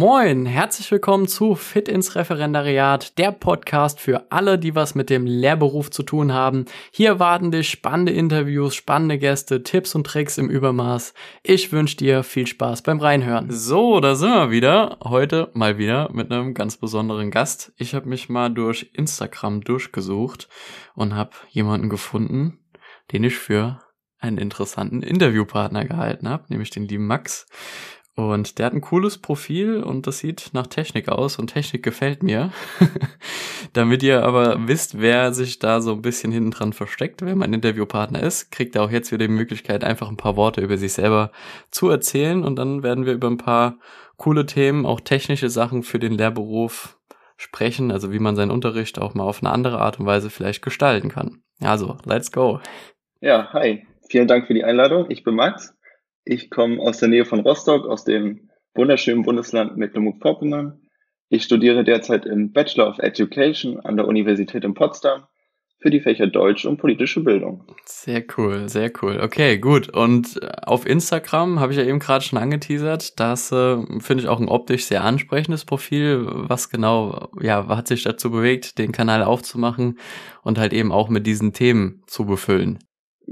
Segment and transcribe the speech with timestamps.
[0.00, 5.26] Moin, herzlich willkommen zu Fit ins Referendariat, der Podcast für alle, die was mit dem
[5.26, 6.64] Lehrberuf zu tun haben.
[6.90, 11.12] Hier warten dich spannende Interviews, spannende Gäste, Tipps und Tricks im Übermaß.
[11.42, 13.50] Ich wünsche dir viel Spaß beim Reinhören.
[13.50, 14.96] So, da sind wir wieder.
[15.04, 17.74] Heute mal wieder mit einem ganz besonderen Gast.
[17.76, 20.48] Ich habe mich mal durch Instagram durchgesucht
[20.94, 22.58] und habe jemanden gefunden,
[23.12, 23.82] den ich für
[24.18, 27.46] einen interessanten Interviewpartner gehalten habe, nämlich den lieben Max.
[28.16, 32.22] Und der hat ein cooles Profil und das sieht nach Technik aus und Technik gefällt
[32.22, 32.52] mir.
[33.72, 37.54] Damit ihr aber wisst, wer sich da so ein bisschen hinten dran versteckt, wer mein
[37.54, 40.92] Interviewpartner ist, kriegt er auch jetzt wieder die Möglichkeit, einfach ein paar Worte über sich
[40.92, 41.30] selber
[41.70, 43.78] zu erzählen und dann werden wir über ein paar
[44.16, 46.98] coole Themen, auch technische Sachen für den Lehrberuf
[47.36, 50.62] sprechen, also wie man seinen Unterricht auch mal auf eine andere Art und Weise vielleicht
[50.62, 51.42] gestalten kann.
[51.62, 52.60] Also, let's go.
[53.20, 53.86] Ja, hi.
[54.10, 55.06] Vielen Dank für die Einladung.
[55.08, 55.74] Ich bin Max.
[56.24, 60.80] Ich komme aus der Nähe von Rostock, aus dem wunderschönen Bundesland Mecklenburg-Vorpommern.
[61.28, 65.24] Ich studiere derzeit im Bachelor of Education an der Universität in Potsdam
[65.80, 67.64] für die Fächer Deutsch und politische Bildung.
[67.86, 69.18] Sehr cool, sehr cool.
[69.22, 69.88] Okay, gut.
[69.88, 73.18] Und auf Instagram habe ich ja eben gerade schon angeteasert.
[73.18, 76.26] Das äh, finde ich auch ein optisch sehr ansprechendes Profil.
[76.28, 79.98] Was genau, ja, hat sich dazu bewegt, den Kanal aufzumachen
[80.42, 82.78] und halt eben auch mit diesen Themen zu befüllen?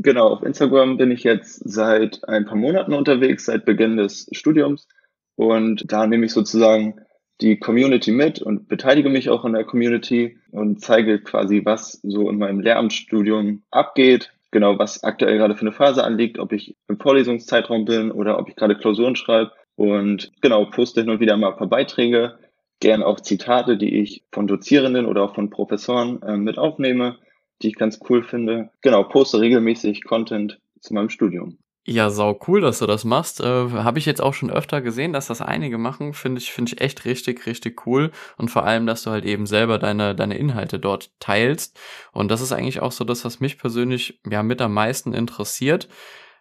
[0.01, 4.87] Genau, auf Instagram bin ich jetzt seit ein paar Monaten unterwegs, seit Beginn des Studiums.
[5.35, 7.01] Und da nehme ich sozusagen
[7.41, 12.31] die Community mit und beteilige mich auch in der Community und zeige quasi, was so
[12.31, 14.33] in meinem Lehramtsstudium abgeht.
[14.53, 18.49] Genau, was aktuell gerade für eine Phase anliegt, ob ich im Vorlesungszeitraum bin oder ob
[18.49, 19.51] ich gerade Klausuren schreibe.
[19.75, 22.39] Und genau, poste hin und wieder mal ein paar Beiträge,
[22.79, 27.19] gern auch Zitate, die ich von Dozierenden oder auch von Professoren äh, mit aufnehme
[27.63, 28.71] die ich ganz cool finde.
[28.81, 31.59] Genau, poste regelmäßig Content zu meinem Studium.
[31.91, 33.41] Ja, sau cool, dass du das machst.
[33.41, 36.13] Äh, Habe ich jetzt auch schon öfter gesehen, dass das einige machen.
[36.13, 38.11] Finde ich, finde ich echt richtig, richtig cool.
[38.37, 41.81] Und vor allem, dass du halt eben selber deine, deine Inhalte dort teilst.
[42.13, 45.89] Und das ist eigentlich auch so das, was mich persönlich ja mit am meisten interessiert.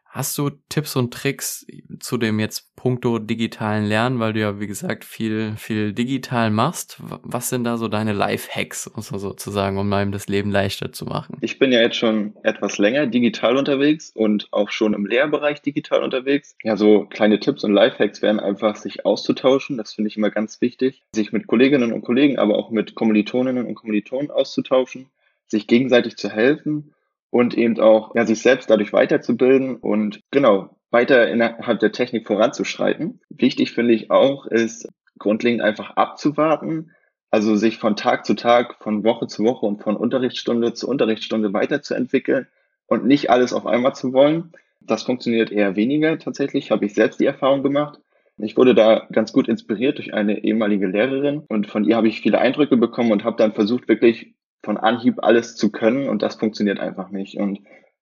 [0.10, 1.68] Hast du Tipps und Tricks
[2.00, 6.98] zu dem jetzt puncto digitalen Lernen, weil du ja, wie gesagt, viel, viel digital machst?
[7.00, 11.38] Was sind da so deine Life-Hacks, sozusagen, um einem das Leben leichter zu machen?
[11.42, 16.04] Ich bin ja jetzt schon etwas länger digital unterwegs und auch schon im Lehrbereich digital
[16.04, 16.56] unterwegs.
[16.64, 19.78] Ja, so kleine Tipps und Life-Hacks wären einfach, sich auszutauschen.
[19.78, 21.04] Das finde ich immer ganz wichtig.
[21.14, 25.10] Sich mit Kolleginnen und Kollegen, aber auch mit Kommilitoninnen und Kommilitonen auszutauschen,
[25.48, 26.94] sich gegenseitig zu helfen
[27.30, 33.20] und eben auch ja, sich selbst dadurch weiterzubilden und genau weiter innerhalb der Technik voranzuschreiten.
[33.30, 34.88] Wichtig finde ich auch, ist
[35.20, 36.92] grundlegend einfach abzuwarten,
[37.30, 41.54] also sich von Tag zu Tag, von Woche zu Woche und von Unterrichtsstunde zu Unterrichtsstunde
[41.54, 42.48] weiterzuentwickeln
[42.86, 44.54] und nicht alles auf einmal zu wollen.
[44.80, 48.00] Das funktioniert eher weniger tatsächlich, habe ich selbst die Erfahrung gemacht.
[48.38, 52.22] Ich wurde da ganz gut inspiriert durch eine ehemalige Lehrerin und von ihr habe ich
[52.22, 56.36] viele Eindrücke bekommen und habe dann versucht, wirklich von Anhieb alles zu können und das
[56.36, 57.38] funktioniert einfach nicht.
[57.38, 57.60] Und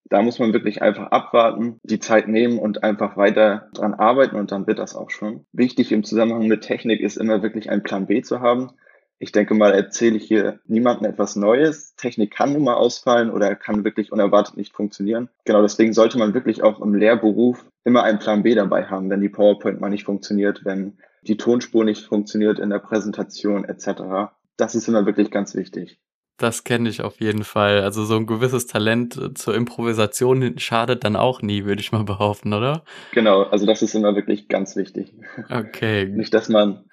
[0.09, 4.51] da muss man wirklich einfach abwarten, die Zeit nehmen und einfach weiter dran arbeiten und
[4.51, 5.45] dann wird das auch schon.
[5.51, 8.71] Wichtig im Zusammenhang mit Technik ist immer wirklich einen Plan B zu haben.
[9.17, 11.95] Ich denke mal, erzähle ich hier niemandem etwas Neues.
[11.95, 15.29] Technik kann nun mal ausfallen oder kann wirklich unerwartet nicht funktionieren.
[15.45, 19.21] Genau deswegen sollte man wirklich auch im Lehrberuf immer einen Plan B dabei haben, wenn
[19.21, 24.33] die PowerPoint mal nicht funktioniert, wenn die Tonspur nicht funktioniert in der Präsentation etc.
[24.57, 25.99] Das ist immer wirklich ganz wichtig.
[26.37, 27.81] Das kenne ich auf jeden Fall.
[27.81, 32.03] Also so ein gewisses Talent äh, zur Improvisation schadet dann auch nie, würde ich mal
[32.05, 32.83] behaupten, oder?
[33.13, 35.13] Genau, also das ist immer wirklich ganz wichtig.
[35.49, 36.05] Okay.
[36.05, 36.85] Nicht, dass man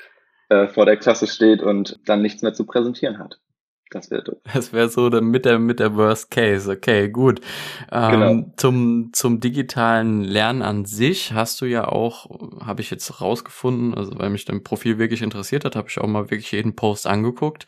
[0.49, 3.41] äh, vor der Klasse steht und dann nichts mehr zu präsentieren hat.
[3.93, 4.39] Das wäre doof.
[4.53, 6.71] Das wäre so mit der, mit der Worst Case.
[6.71, 7.41] Okay, gut.
[7.91, 8.53] Ähm, genau.
[8.57, 12.27] zum, zum digitalen Lernen an sich hast du ja auch,
[12.65, 16.07] habe ich jetzt rausgefunden, also weil mich dein Profil wirklich interessiert hat, habe ich auch
[16.07, 17.67] mal wirklich jeden Post angeguckt.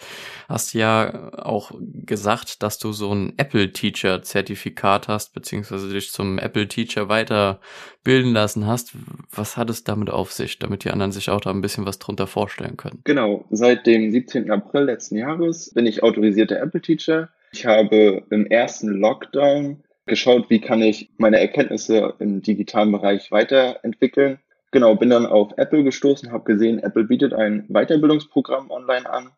[0.49, 6.39] Hast ja auch gesagt, dass du so ein Apple Teacher Zertifikat hast, beziehungsweise dich zum
[6.39, 8.93] Apple Teacher weiterbilden lassen hast.
[9.31, 11.99] Was hat es damit auf sich, damit die anderen sich auch da ein bisschen was
[11.99, 13.01] drunter vorstellen können?
[13.05, 13.45] Genau.
[13.51, 14.51] Seit dem 17.
[14.51, 17.29] April letzten Jahres bin ich autorisierter Apple Teacher.
[17.53, 24.39] Ich habe im ersten Lockdown geschaut, wie kann ich meine Erkenntnisse im digitalen Bereich weiterentwickeln.
[24.71, 29.31] Genau, bin dann auf Apple gestoßen, habe gesehen, Apple bietet ein Weiterbildungsprogramm online an,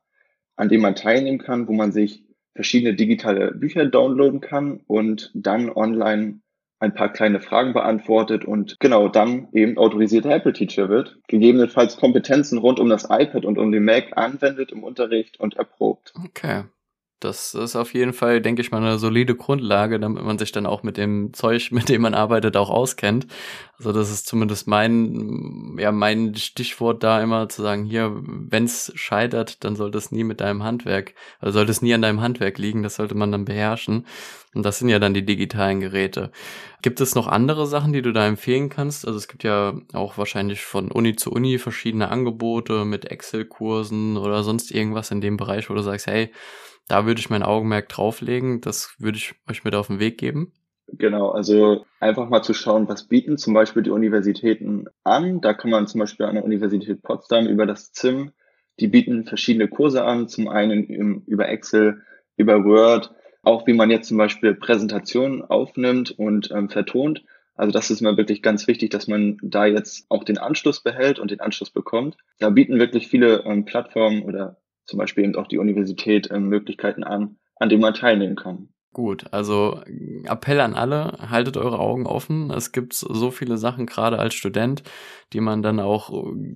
[0.57, 2.25] an dem man teilnehmen kann, wo man sich
[2.55, 6.41] verschiedene digitale Bücher downloaden kann und dann online
[6.87, 12.59] ein paar kleine Fragen beantwortet und genau dann eben autorisierter Apple Teacher wird, gegebenenfalls Kompetenzen
[12.59, 16.15] rund um das iPad und um den Mac anwendet im Unterricht und erprobt.
[16.25, 16.63] Okay.
[17.21, 20.67] Das ist auf jeden Fall, denke ich mal, eine solide Grundlage, damit man sich dann
[20.67, 23.27] auch mit dem Zeug, mit dem man arbeitet, auch auskennt.
[23.79, 29.65] Also das ist zumindest mein, ja, mein Stichwort da immer zu sagen, hier, wenn's scheitert,
[29.65, 32.83] dann sollte es nie mit deinem Handwerk, also sollte es nie an deinem Handwerk liegen,
[32.83, 34.07] das sollte man dann beherrschen.
[34.55, 36.31] Und das sind ja dann die digitalen Geräte.
[36.81, 39.07] Gibt es noch andere Sachen, die du da empfehlen kannst?
[39.07, 44.43] Also es gibt ja auch wahrscheinlich von Uni zu Uni verschiedene Angebote mit Excel-Kursen oder
[44.45, 46.33] sonst irgendwas in dem Bereich, wo du sagst, hey,
[46.89, 48.61] da würde ich mein Augenmerk drauflegen.
[48.61, 50.53] Das würde ich euch mit auf den Weg geben.
[50.89, 55.41] Genau, also einfach mal zu schauen, was bieten zum Beispiel die Universitäten an.
[55.41, 58.31] Da kann man zum Beispiel an der Universität Potsdam über das ZIM,
[58.79, 62.03] die bieten verschiedene Kurse an, zum einen im, über Excel,
[62.37, 63.13] über Word,
[63.43, 67.25] auch wie man jetzt zum Beispiel Präsentationen aufnimmt und ähm, vertont.
[67.55, 71.19] Also das ist mir wirklich ganz wichtig, dass man da jetzt auch den Anschluss behält
[71.19, 72.17] und den Anschluss bekommt.
[72.39, 77.05] Da bieten wirklich viele ähm, Plattformen oder zum Beispiel eben auch die Universität ähm, Möglichkeiten
[77.05, 78.69] an, an denen man teilnehmen kann.
[78.97, 79.83] Gut, also
[80.25, 82.51] Appell an alle, haltet eure Augen offen.
[82.51, 84.85] Es gibt so viele Sachen, gerade als Student,
[85.35, 86.11] die man dann auch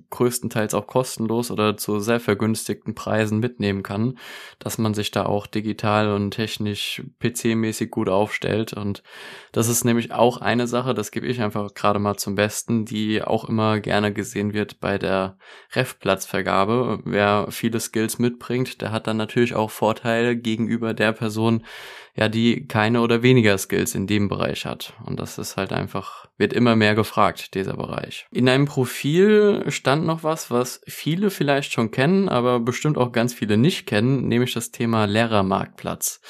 [0.09, 4.17] größtenteils auch kostenlos oder zu sehr vergünstigten Preisen mitnehmen kann,
[4.57, 8.73] dass man sich da auch digital und technisch PC-mäßig gut aufstellt.
[8.73, 9.03] Und
[9.51, 13.21] das ist nämlich auch eine Sache, das gebe ich einfach gerade mal zum Besten, die
[13.21, 15.37] auch immer gerne gesehen wird bei der
[15.75, 17.01] Ref-Platzvergabe.
[17.05, 21.63] Wer viele Skills mitbringt, der hat dann natürlich auch Vorteile gegenüber der Person,
[22.15, 24.93] ja, die keine oder weniger Skills in dem Bereich hat.
[25.05, 28.27] Und das ist halt einfach, wird immer mehr gefragt, dieser Bereich.
[28.31, 33.33] In einem Profil stand noch was, was viele vielleicht schon kennen, aber bestimmt auch ganz
[33.33, 36.21] viele nicht kennen, nämlich das Thema Lehrermarktplatz.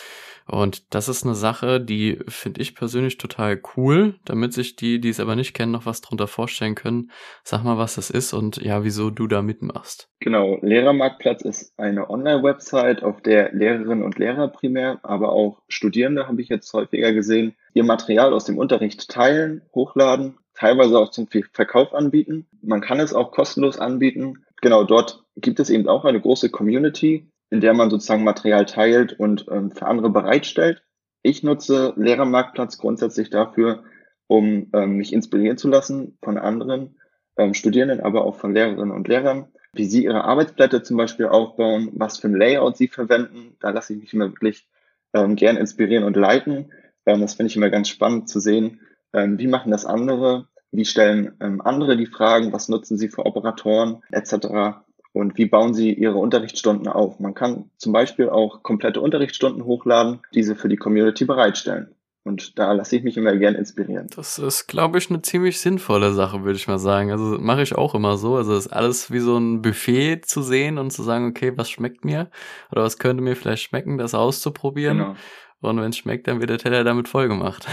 [0.52, 5.08] Und das ist eine Sache, die finde ich persönlich total cool, damit sich die, die
[5.08, 7.12] es aber nicht kennen, noch was drunter vorstellen können.
[7.44, 10.10] Sag mal, was das ist und ja, wieso du da mitmachst.
[10.20, 16.42] Genau, Lehrermarktplatz ist eine Online-Website, auf der Lehrerinnen und Lehrer primär, aber auch Studierende habe
[16.42, 21.94] ich jetzt häufiger gesehen, ihr Material aus dem Unterricht teilen, hochladen, teilweise auch zum Verkauf
[21.94, 22.46] anbieten.
[22.62, 24.44] Man kann es auch kostenlos anbieten.
[24.62, 29.14] Genau, dort gibt es eben auch eine große Community, in der man sozusagen Material teilt
[29.14, 30.82] und ähm, für andere bereitstellt.
[31.22, 33.84] Ich nutze Lehrermarktplatz grundsätzlich dafür,
[34.28, 36.96] um ähm, mich inspirieren zu lassen von anderen
[37.38, 41.92] ähm, Studierenden, aber auch von Lehrerinnen und Lehrern, wie sie ihre Arbeitsblätter zum Beispiel aufbauen,
[41.94, 43.58] was für ein Layout sie verwenden.
[43.60, 44.68] Da lasse ich mich immer wirklich
[45.14, 46.72] ähm, gern inspirieren und leiten.
[47.06, 48.80] Ähm, das finde ich immer ganz spannend zu sehen,
[49.14, 53.26] ähm, wie machen das andere, wie stellen ähm, andere die Fragen, was nutzen sie für
[53.26, 57.20] Operatoren etc und wie bauen Sie Ihre Unterrichtsstunden auf.
[57.20, 61.94] Man kann zum Beispiel auch komplette Unterrichtsstunden hochladen, diese für die Community bereitstellen.
[62.24, 64.08] Und da lasse ich mich immer gern inspirieren.
[64.16, 67.12] Das ist, glaube ich, eine ziemlich sinnvolle Sache, würde ich mal sagen.
[67.12, 68.36] Also mache ich auch immer so.
[68.36, 72.06] Also ist alles wie so ein Buffet zu sehen und zu sagen, okay, was schmeckt
[72.06, 72.30] mir?
[72.72, 75.00] Oder was könnte mir vielleicht schmecken, das auszuprobieren.
[75.00, 75.16] Genau.
[75.62, 77.68] Und wenn es schmeckt, dann wird der Teller damit voll gemacht.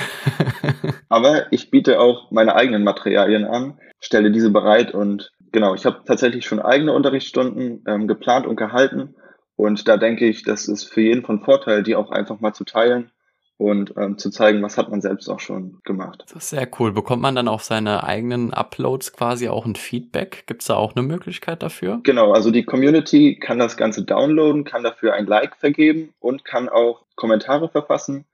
[1.08, 6.02] Aber ich biete auch meine eigenen Materialien an, stelle diese bereit und genau, ich habe
[6.04, 9.14] tatsächlich schon eigene Unterrichtsstunden ähm, geplant und gehalten.
[9.56, 12.64] Und da denke ich, das ist für jeden von Vorteil, die auch einfach mal zu
[12.64, 13.10] teilen
[13.58, 16.22] und ähm, zu zeigen, was hat man selbst auch schon gemacht.
[16.28, 16.92] Das ist sehr cool.
[16.92, 20.44] Bekommt man dann auf seine eigenen Uploads quasi auch ein Feedback?
[20.46, 22.00] Gibt es da auch eine Möglichkeit dafür?
[22.04, 26.68] Genau, also die Community kann das Ganze downloaden, kann dafür ein Like vergeben und kann
[26.68, 28.26] auch Kommentare verfassen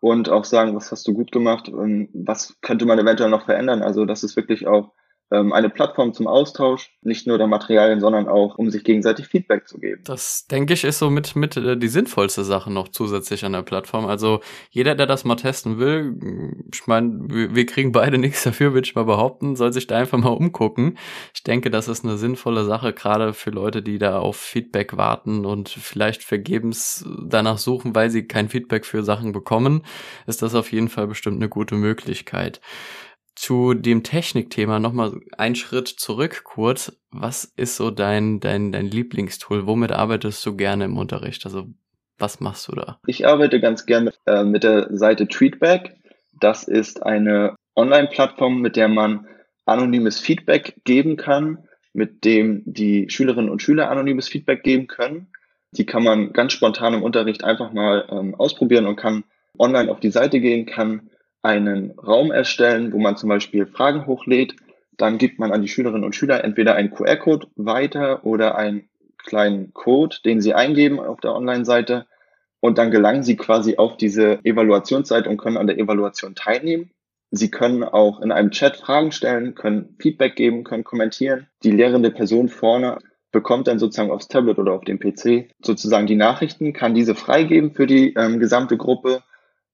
[0.00, 3.82] und auch sagen, was hast du gut gemacht und was könnte man eventuell noch verändern.
[3.82, 5.01] Also das ist wirklich auch ähm,
[5.36, 9.78] eine Plattform zum Austausch, nicht nur der Materialien, sondern auch, um sich gegenseitig Feedback zu
[9.78, 10.02] geben.
[10.04, 13.62] Das, denke ich, ist so mit, mit äh, die sinnvollste Sache noch zusätzlich an der
[13.62, 14.06] Plattform.
[14.06, 14.40] Also
[14.70, 16.16] jeder, der das mal testen will,
[16.72, 19.98] ich meine, wir, wir kriegen beide nichts dafür, würde ich mal behaupten, soll sich da
[19.98, 20.98] einfach mal umgucken.
[21.34, 25.46] Ich denke, das ist eine sinnvolle Sache, gerade für Leute, die da auf Feedback warten
[25.46, 29.82] und vielleicht vergebens danach suchen, weil sie kein Feedback für Sachen bekommen,
[30.26, 32.60] ist das auf jeden Fall bestimmt eine gute Möglichkeit
[33.42, 36.96] zu dem Technikthema nochmal einen Schritt zurück kurz.
[37.10, 39.66] Was ist so dein, dein, dein Lieblingstool?
[39.66, 41.44] Womit arbeitest du gerne im Unterricht?
[41.44, 41.66] Also
[42.18, 43.00] was machst du da?
[43.04, 45.96] Ich arbeite ganz gerne äh, mit der Seite Tweetback.
[46.38, 49.26] Das ist eine Online-Plattform, mit der man
[49.64, 55.26] anonymes Feedback geben kann, mit dem die Schülerinnen und Schüler anonymes Feedback geben können.
[55.72, 59.24] Die kann man ganz spontan im Unterricht einfach mal ähm, ausprobieren und kann
[59.58, 61.10] online auf die Seite gehen, kann
[61.42, 64.56] einen Raum erstellen, wo man zum Beispiel Fragen hochlädt.
[64.96, 69.72] Dann gibt man an die Schülerinnen und Schüler entweder einen QR-Code weiter oder einen kleinen
[69.72, 72.06] Code, den sie eingeben auf der Online-Seite.
[72.60, 76.92] Und dann gelangen sie quasi auf diese Evaluationsseite und können an der Evaluation teilnehmen.
[77.32, 81.48] Sie können auch in einem Chat Fragen stellen, können Feedback geben, können kommentieren.
[81.64, 82.98] Die lehrende Person vorne
[83.32, 87.72] bekommt dann sozusagen aufs Tablet oder auf dem PC sozusagen die Nachrichten, kann diese freigeben
[87.72, 89.22] für die ähm, gesamte Gruppe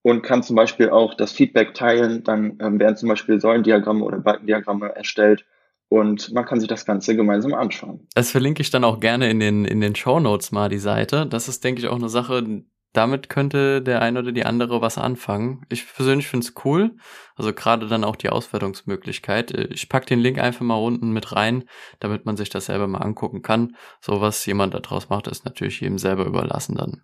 [0.02, 2.25] und kann zum Beispiel auch das Feedback teilen.
[2.25, 5.45] Dann ähm, werden zum Beispiel Säulendiagramme oder Balkendiagramme erstellt
[5.88, 8.07] und man kann sich das Ganze gemeinsam anschauen.
[8.14, 11.26] Das verlinke ich dann auch gerne in den, in den Show Notes mal, die Seite.
[11.26, 12.62] Das ist, denke ich, auch eine Sache,
[12.93, 15.64] damit könnte der eine oder die andere was anfangen.
[15.71, 16.97] Ich persönlich finde es cool.
[17.37, 19.50] Also gerade dann auch die Auswertungsmöglichkeit.
[19.73, 21.64] Ich pack den Link einfach mal unten mit rein,
[22.00, 23.76] damit man sich das selber mal angucken kann.
[24.00, 27.02] So was jemand daraus macht, ist natürlich jedem selber überlassen dann.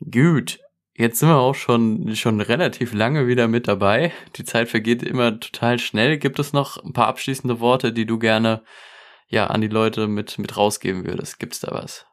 [0.00, 0.58] Gut.
[0.96, 4.12] Jetzt sind wir auch schon, schon relativ lange wieder mit dabei.
[4.36, 6.18] Die Zeit vergeht immer total schnell.
[6.18, 8.62] Gibt es noch ein paar abschließende Worte, die du gerne,
[9.26, 11.40] ja, an die Leute mit, mit rausgeben würdest?
[11.40, 12.06] Gibt's da was?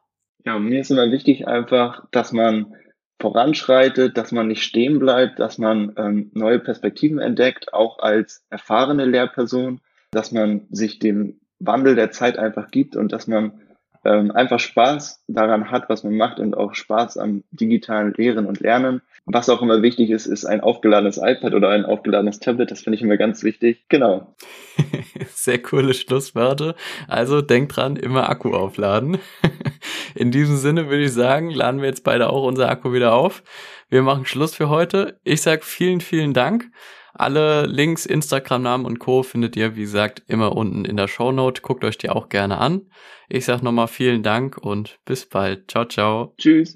[0.44, 2.74] Ja, mir ist immer wichtig einfach, dass man
[3.20, 9.04] voranschreitet, dass man nicht stehen bleibt, dass man ähm, neue Perspektiven entdeckt, auch als erfahrene
[9.04, 13.61] Lehrperson, dass man sich dem Wandel der Zeit einfach gibt und dass man
[14.04, 18.60] ähm, einfach Spaß daran hat, was man macht und auch Spaß am digitalen Lehren und
[18.60, 19.02] Lernen.
[19.24, 22.70] Was auch immer wichtig ist, ist ein aufgeladenes iPad oder ein aufgeladenes Tablet.
[22.72, 23.84] Das finde ich immer ganz wichtig.
[23.88, 24.34] Genau.
[25.28, 26.74] Sehr coole Schlussworte.
[27.06, 29.18] Also denkt dran, immer Akku aufladen.
[30.14, 33.44] In diesem Sinne würde ich sagen, laden wir jetzt beide auch unser Akku wieder auf.
[33.88, 35.20] Wir machen Schluss für heute.
[35.22, 36.70] Ich sage vielen, vielen Dank.
[37.14, 39.22] Alle Links, Instagram-Namen und Co.
[39.22, 41.62] findet ihr, wie gesagt, immer unten in der Shownote.
[41.62, 42.90] Guckt euch die auch gerne an.
[43.28, 45.70] Ich sage nochmal vielen Dank und bis bald.
[45.70, 46.34] Ciao, ciao.
[46.38, 46.70] Tschüss.